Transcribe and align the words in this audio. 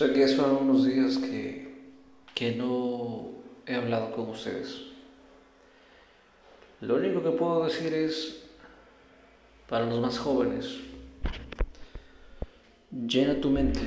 Sé 0.00 0.14
que 0.14 0.26
son 0.26 0.56
unos 0.56 0.86
días 0.86 1.18
que, 1.18 1.74
que 2.34 2.54
no 2.54 3.32
he 3.66 3.74
hablado 3.74 4.10
con 4.12 4.30
ustedes. 4.30 4.80
Lo 6.80 6.94
único 6.96 7.22
que 7.22 7.32
puedo 7.32 7.66
decir 7.66 7.92
es, 7.92 8.42
para 9.68 9.84
los 9.84 10.00
más 10.00 10.18
jóvenes, 10.18 10.78
llena 12.90 13.38
tu 13.42 13.50
mente 13.50 13.80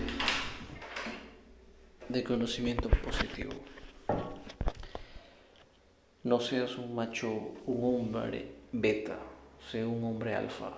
de 2.10 2.24
conocimiento 2.24 2.90
positivo. 2.90 3.54
No 6.24 6.40
seas 6.40 6.78
un 6.78 6.94
macho, 6.94 7.56
un 7.66 7.84
hombre 7.84 8.52
beta, 8.72 9.18
sea 9.72 9.88
un 9.88 10.04
hombre 10.04 10.36
alfa. 10.36 10.78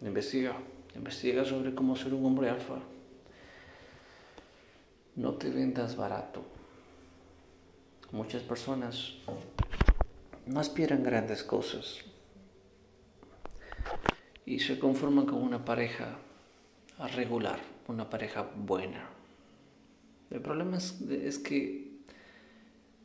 Investiga, 0.00 0.56
investiga 0.94 1.44
sobre 1.44 1.74
cómo 1.74 1.96
ser 1.96 2.14
un 2.14 2.24
hombre 2.24 2.50
alfa. 2.50 2.78
No 5.16 5.32
te 5.34 5.48
vendas 5.50 5.96
barato. 5.96 6.44
Muchas 8.12 8.42
personas 8.42 9.14
no 10.44 10.60
aspiran 10.60 11.02
grandes 11.02 11.42
cosas 11.42 12.00
y 14.44 14.60
se 14.60 14.78
conforman 14.78 15.26
con 15.26 15.42
una 15.42 15.64
pareja 15.64 16.18
regular, 17.14 17.58
una 17.88 18.08
pareja 18.08 18.42
buena. 18.42 19.08
El 20.30 20.40
problema 20.42 20.76
es, 20.76 21.00
es 21.10 21.38
que 21.38 21.96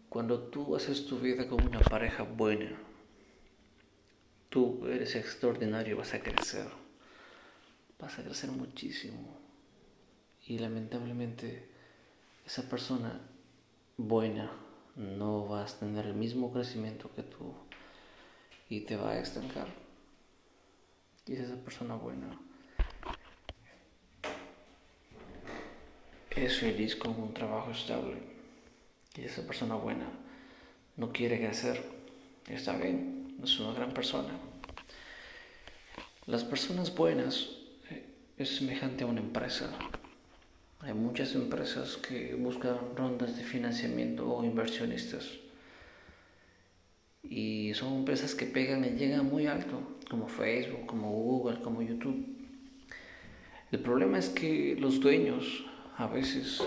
cuando 0.10 0.40
tú 0.50 0.76
haces 0.76 1.06
tu 1.06 1.18
vida 1.18 1.48
con 1.48 1.66
una 1.66 1.80
pareja 1.80 2.24
buena, 2.24 2.78
tú 4.50 4.86
eres 4.86 5.16
extraordinario, 5.16 5.96
vas 5.96 6.14
a 6.14 6.20
crecer, 6.20 6.68
vas 7.98 8.20
a 8.20 8.24
crecer 8.24 8.52
muchísimo. 8.52 9.40
Y 10.46 10.60
lamentablemente 10.60 11.71
esa 12.46 12.70
persona 12.70 13.22
buena 13.98 14.52
no 14.96 15.48
va 15.48 15.64
a 15.64 15.66
tener 15.66 16.06
el 16.06 16.14
mismo 16.14 16.52
crecimiento 16.52 17.12
que 17.16 17.24
tú 17.24 17.54
y 18.70 18.82
te 18.82 18.96
va 18.96 19.12
a 19.12 19.20
estancar. 19.20 19.68
Y 21.26 21.36
esa 21.36 21.56
persona 21.56 21.96
buena 21.96 22.28
es 26.30 26.60
feliz 26.60 26.96
con 26.96 27.12
un 27.20 27.34
trabajo 27.34 27.72
estable. 27.72 28.18
Y 29.16 29.22
esa 29.22 29.46
persona 29.46 29.76
buena 29.76 30.08
no 30.98 31.12
quiere 31.12 31.40
crecer. 31.40 31.84
Está 32.48 32.76
bien, 32.78 33.38
es 33.44 33.60
una 33.60 33.74
gran 33.74 33.94
persona. 33.94 34.34
Las 36.26 36.44
personas 36.44 36.96
buenas 36.96 37.50
eh, 37.90 38.06
es 38.38 38.56
semejante 38.56 39.04
a 39.04 39.08
una 39.08 39.20
empresa. 39.20 39.70
Hay 40.84 40.96
muchas 40.96 41.36
empresas 41.36 41.98
que 41.98 42.34
buscan 42.34 42.76
rondas 42.96 43.38
de 43.38 43.44
financiamiento 43.44 44.28
o 44.28 44.44
inversionistas. 44.44 45.30
Y 47.22 47.72
son 47.76 48.00
empresas 48.00 48.34
que 48.34 48.48
pegan 48.48 48.84
y 48.84 48.98
llegan 48.98 49.30
muy 49.30 49.46
alto, 49.46 49.80
como 50.10 50.28
Facebook, 50.28 50.88
como 50.88 51.12
Google, 51.12 51.62
como 51.62 51.84
YouTube. 51.84 52.26
El 53.72 53.80
problema 53.80 54.18
es 54.18 54.30
que 54.30 54.76
los 54.80 55.00
dueños 55.00 55.66
a 55.98 56.08
veces 56.08 56.64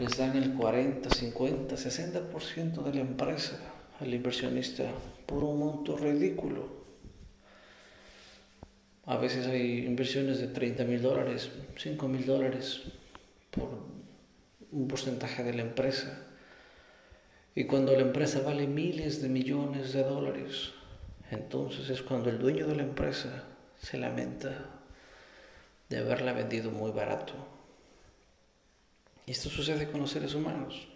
les 0.00 0.16
dan 0.16 0.34
el 0.34 0.54
40, 0.54 1.10
50, 1.10 1.76
60% 1.76 2.82
de 2.84 2.94
la 2.94 3.00
empresa 3.00 3.60
al 4.00 4.14
inversionista 4.14 4.84
por 5.26 5.44
un 5.44 5.58
monto 5.58 5.98
ridículo. 5.98 6.86
A 9.04 9.18
veces 9.18 9.46
hay 9.46 9.84
inversiones 9.84 10.40
de 10.40 10.48
30 10.48 10.84
mil 10.84 11.02
dólares, 11.02 11.50
5 11.76 12.08
mil 12.08 12.24
dólares 12.24 12.82
un 14.76 14.88
porcentaje 14.88 15.42
de 15.42 15.54
la 15.54 15.62
empresa. 15.62 16.22
Y 17.54 17.64
cuando 17.64 17.92
la 17.92 18.02
empresa 18.02 18.42
vale 18.42 18.66
miles 18.66 19.22
de 19.22 19.28
millones 19.30 19.94
de 19.94 20.02
dólares, 20.02 20.72
entonces 21.30 21.88
es 21.88 22.02
cuando 22.02 22.28
el 22.28 22.38
dueño 22.38 22.66
de 22.66 22.76
la 22.76 22.82
empresa 22.82 23.44
se 23.78 23.96
lamenta 23.96 24.66
de 25.88 25.98
haberla 25.98 26.34
vendido 26.34 26.70
muy 26.70 26.90
barato. 26.90 27.32
Y 29.24 29.30
esto 29.30 29.48
sucede 29.48 29.90
con 29.90 30.02
los 30.02 30.10
seres 30.10 30.34
humanos. 30.34 30.88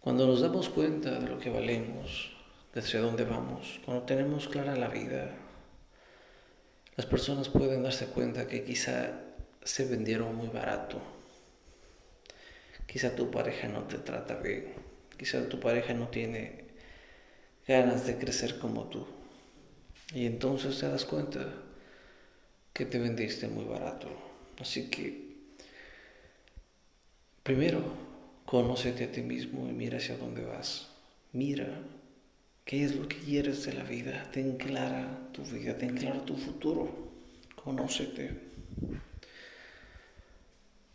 Cuando 0.00 0.26
nos 0.26 0.40
damos 0.40 0.68
cuenta 0.68 1.18
de 1.20 1.28
lo 1.28 1.38
que 1.38 1.50
valemos, 1.50 2.32
de 2.74 2.80
hacia 2.80 3.00
dónde 3.00 3.24
vamos, 3.24 3.80
cuando 3.84 4.02
tenemos 4.04 4.48
clara 4.48 4.74
la 4.74 4.88
vida, 4.88 5.30
las 6.96 7.06
personas 7.06 7.48
pueden 7.48 7.84
darse 7.84 8.06
cuenta 8.06 8.48
que 8.48 8.64
quizá 8.64 9.20
se 9.62 9.84
vendieron 9.86 10.34
muy 10.34 10.48
barato. 10.48 11.15
Quizá 12.86 13.14
tu 13.14 13.30
pareja 13.30 13.68
no 13.68 13.84
te 13.84 13.98
trata 13.98 14.36
bien. 14.36 14.74
Quizá 15.16 15.48
tu 15.48 15.58
pareja 15.60 15.94
no 15.94 16.08
tiene 16.08 16.64
ganas 17.66 18.06
de 18.06 18.16
crecer 18.16 18.58
como 18.58 18.84
tú. 18.84 19.06
Y 20.14 20.26
entonces 20.26 20.78
te 20.78 20.88
das 20.88 21.04
cuenta 21.04 21.52
que 22.72 22.86
te 22.86 22.98
vendiste 22.98 23.48
muy 23.48 23.64
barato. 23.64 24.08
Así 24.60 24.88
que, 24.88 25.36
primero, 27.42 27.82
conócete 28.44 29.04
a 29.04 29.12
ti 29.12 29.22
mismo 29.22 29.68
y 29.68 29.72
mira 29.72 29.98
hacia 29.98 30.16
dónde 30.16 30.44
vas. 30.44 30.88
Mira 31.32 31.66
qué 32.64 32.84
es 32.84 32.94
lo 32.94 33.08
que 33.08 33.16
quieres 33.16 33.64
de 33.64 33.74
la 33.74 33.84
vida. 33.84 34.30
Ten 34.32 34.56
clara 34.56 35.30
tu 35.32 35.42
vida, 35.42 35.76
ten 35.76 35.96
claro 35.96 36.20
tu 36.22 36.36
futuro. 36.36 36.88
Conócete. 37.56 38.30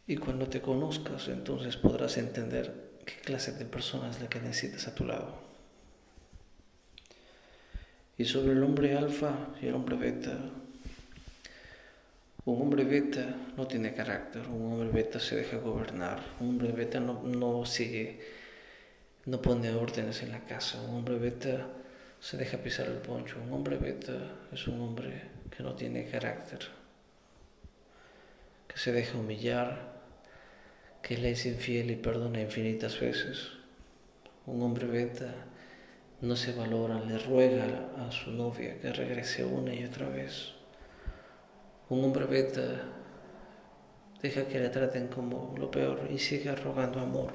Y 0.07 0.17
cuando 0.17 0.47
te 0.47 0.61
conozcas, 0.61 1.27
entonces 1.27 1.77
podrás 1.77 2.17
entender 2.17 2.99
qué 3.05 3.15
clase 3.15 3.53
de 3.53 3.65
persona 3.65 4.09
es 4.09 4.19
la 4.21 4.29
que 4.29 4.39
necesitas 4.39 4.87
a 4.87 4.95
tu 4.95 5.05
lado. 5.05 5.39
Y 8.17 8.25
sobre 8.25 8.51
el 8.51 8.63
hombre 8.63 8.97
alfa 8.97 9.33
y 9.61 9.67
el 9.67 9.73
hombre 9.73 9.95
beta, 9.95 10.37
un 12.45 12.61
hombre 12.61 12.83
beta 12.83 13.35
no 13.55 13.67
tiene 13.67 13.93
carácter, 13.93 14.47
un 14.47 14.73
hombre 14.73 14.89
beta 14.89 15.19
se 15.19 15.35
deja 15.35 15.57
gobernar, 15.57 16.21
un 16.39 16.49
hombre 16.49 16.71
beta 16.71 16.99
no, 16.99 17.23
no 17.23 17.65
sigue, 17.65 18.19
no 19.25 19.41
pone 19.41 19.71
órdenes 19.71 20.23
en 20.23 20.31
la 20.31 20.39
casa, 20.45 20.81
un 20.81 20.97
hombre 20.97 21.17
beta 21.17 21.67
se 22.19 22.37
deja 22.37 22.57
pisar 22.57 22.87
el 22.87 22.97
poncho, 22.97 23.37
un 23.45 23.53
hombre 23.53 23.77
beta 23.77 24.13
es 24.51 24.67
un 24.67 24.81
hombre 24.81 25.21
que 25.55 25.63
no 25.63 25.73
tiene 25.73 26.05
carácter, 26.05 26.59
que 28.71 28.77
se 28.77 28.93
deja 28.93 29.17
humillar, 29.17 29.91
que 31.01 31.17
le 31.17 31.31
es 31.31 31.45
infiel 31.45 31.91
y 31.91 31.97
perdona 31.97 32.39
infinitas 32.39 32.99
veces. 32.99 33.49
Un 34.45 34.61
hombre 34.61 34.87
beta 34.87 35.33
no 36.21 36.35
se 36.37 36.53
valora, 36.53 36.99
le 37.01 37.17
ruega 37.17 37.89
a 37.97 38.11
su 38.11 38.31
novia 38.31 38.79
que 38.79 38.93
regrese 38.93 39.43
una 39.43 39.73
y 39.73 39.83
otra 39.83 40.07
vez. 40.07 40.53
Un 41.89 42.05
hombre 42.05 42.25
beta 42.25 42.61
deja 44.21 44.47
que 44.47 44.59
le 44.59 44.69
traten 44.69 45.07
como 45.07 45.53
lo 45.57 45.69
peor 45.69 46.07
y 46.09 46.17
sigue 46.17 46.55
rogando 46.55 47.01
amor. 47.01 47.33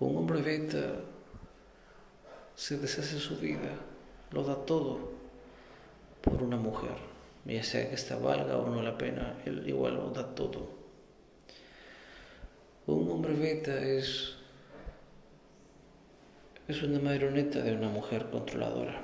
Un 0.00 0.16
hombre 0.18 0.42
beta 0.42 0.96
se 2.54 2.76
deshace 2.76 3.18
su 3.18 3.38
vida, 3.38 3.70
lo 4.32 4.44
da 4.44 4.56
todo 4.66 5.12
por 6.20 6.42
una 6.42 6.56
mujer, 6.56 7.13
ya 7.44 7.62
sea 7.62 7.88
que 7.88 7.94
esta 7.94 8.16
valga 8.16 8.56
o 8.56 8.68
no 8.68 8.82
la 8.82 8.96
pena, 8.96 9.36
él 9.44 9.68
igual 9.68 10.12
da 10.14 10.34
todo. 10.34 10.68
Un 12.86 13.10
hombre 13.10 13.34
beta 13.34 13.82
es, 13.82 14.34
es 16.68 16.82
una 16.82 16.98
marioneta 16.98 17.60
de 17.60 17.74
una 17.74 17.88
mujer 17.88 18.26
controladora. 18.30 19.00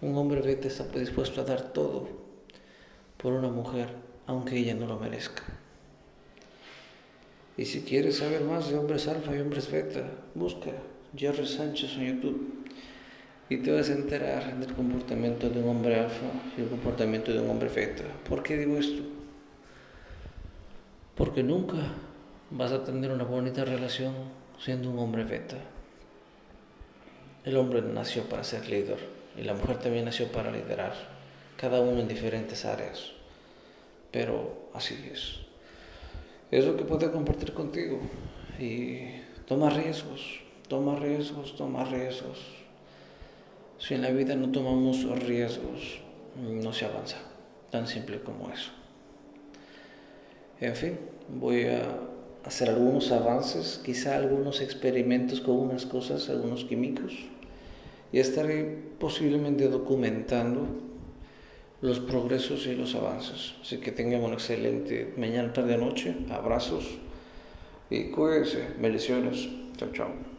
Un 0.00 0.16
hombre 0.16 0.40
beta 0.40 0.68
está 0.68 0.84
dispuesto 0.98 1.40
a 1.40 1.44
dar 1.44 1.72
todo 1.72 2.08
por 3.16 3.32
una 3.32 3.48
mujer, 3.48 3.88
aunque 4.26 4.58
ella 4.58 4.74
no 4.74 4.86
lo 4.86 4.98
merezca. 4.98 5.42
Y 7.56 7.64
si 7.66 7.82
quieres 7.82 8.18
saber 8.18 8.42
más 8.42 8.68
de 8.68 8.78
hombres 8.78 9.06
alfa 9.08 9.36
y 9.36 9.40
hombres 9.40 9.70
beta, 9.70 10.08
busca 10.34 10.70
Jerry 11.16 11.46
Sánchez 11.46 11.96
en 11.96 12.16
YouTube 12.16 12.62
y 13.48 13.58
te 13.58 13.72
vas 13.72 13.90
a 13.90 13.94
enterar 13.94 14.58
del 14.58 14.72
comportamiento 14.74 15.50
de 15.50 15.60
un 15.60 15.68
hombre 15.68 16.00
alfa 16.00 16.26
y 16.56 16.62
el 16.62 16.68
comportamiento 16.68 17.32
de 17.32 17.40
un 17.40 17.50
hombre 17.50 17.68
beta. 17.68 18.04
¿Por 18.28 18.42
qué 18.42 18.56
digo 18.56 18.76
esto? 18.78 19.02
Porque 21.16 21.42
nunca 21.42 21.76
vas 22.50 22.72
a 22.72 22.84
tener 22.84 23.10
una 23.10 23.24
bonita 23.24 23.64
relación 23.64 24.14
siendo 24.58 24.90
un 24.90 24.98
hombre 24.98 25.24
beta. 25.24 25.56
El 27.44 27.56
hombre 27.56 27.82
nació 27.82 28.24
para 28.24 28.44
ser 28.44 28.68
líder 28.68 28.98
y 29.36 29.42
la 29.42 29.54
mujer 29.54 29.78
también 29.78 30.04
nació 30.04 30.28
para 30.30 30.50
liderar, 30.50 30.94
cada 31.56 31.80
uno 31.80 32.00
en 32.00 32.08
diferentes 32.08 32.64
áreas. 32.64 33.12
Pero 34.10 34.68
así 34.74 34.94
es. 35.12 35.40
Es 36.50 36.66
lo 36.66 36.76
que 36.76 36.84
puedo 36.84 37.10
compartir 37.10 37.54
contigo. 37.54 37.98
Y 38.58 39.06
toma 39.46 39.70
riesgos, 39.70 40.40
toma 40.68 40.96
riesgos, 40.96 41.56
toma 41.56 41.84
riesgos. 41.84 42.38
Si 43.82 43.94
en 43.94 44.02
la 44.02 44.10
vida 44.10 44.36
no 44.36 44.52
tomamos 44.52 45.02
riesgos, 45.26 45.98
no 46.40 46.72
se 46.72 46.84
avanza. 46.84 47.16
Tan 47.72 47.88
simple 47.88 48.20
como 48.20 48.48
eso. 48.50 48.70
En 50.60 50.76
fin, 50.76 50.98
voy 51.28 51.64
a 51.64 51.98
hacer 52.44 52.70
algunos 52.70 53.10
avances, 53.10 53.80
quizá 53.84 54.14
algunos 54.16 54.60
experimentos 54.60 55.40
con 55.40 55.56
unas 55.56 55.84
cosas, 55.84 56.28
algunos 56.28 56.64
químicos, 56.64 57.12
y 58.12 58.20
estaré 58.20 58.78
posiblemente 59.00 59.68
documentando 59.68 60.68
los 61.80 61.98
progresos 61.98 62.68
y 62.68 62.76
los 62.76 62.94
avances. 62.94 63.54
Así 63.62 63.78
que 63.78 63.90
tengan 63.90 64.22
una 64.22 64.34
excelente 64.34 65.12
mañana, 65.16 65.52
tarde, 65.52 65.76
noche. 65.76 66.14
Abrazos 66.30 66.84
y 67.90 68.04
cuídense. 68.10 68.64
Bendiciones. 68.78 69.48
Chao, 69.76 69.88
chao. 69.92 70.31